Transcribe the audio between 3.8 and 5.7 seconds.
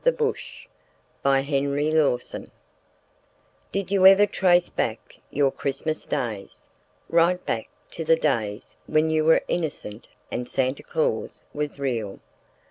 you ever trace back your